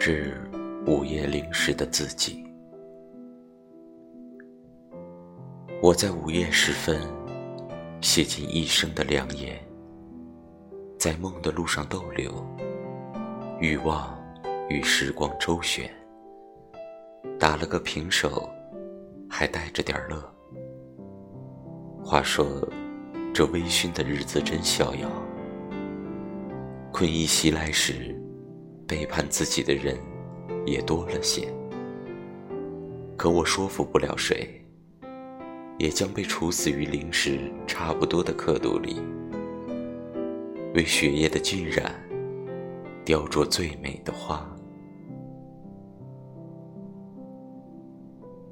[0.00, 0.34] 致
[0.86, 2.42] 午夜零时的自己。
[5.82, 6.98] 我在午夜时分
[8.00, 9.62] 写尽一生的良言，
[10.98, 12.32] 在梦的路上逗留，
[13.60, 14.18] 欲望
[14.70, 15.94] 与时光周旋，
[17.38, 18.48] 打了个平手，
[19.28, 20.18] 还带着点乐。
[22.02, 22.66] 话说，
[23.34, 25.10] 这微醺的日子真逍遥。
[26.90, 28.18] 困意袭来时，
[28.90, 29.96] 背叛自己的人
[30.66, 31.46] 也多了些。
[33.16, 34.60] 可我说服不了谁，
[35.78, 39.00] 也将被处死于零时差不多的刻度里，
[40.74, 41.94] 为血液的浸染，
[43.04, 44.44] 雕琢最美的花。